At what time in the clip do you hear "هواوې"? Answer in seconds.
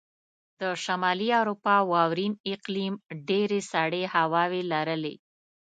4.15-4.61